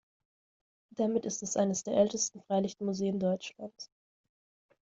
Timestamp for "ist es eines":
1.27-1.83